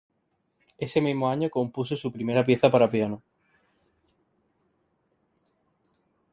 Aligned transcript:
Ese 0.79 0.99
mismo 0.99 1.29
año, 1.29 1.51
compuso 1.51 1.95
su 1.95 2.11
primera 2.11 2.43
pieza 2.43 2.71
para 2.71 2.89
piano. 2.89 3.21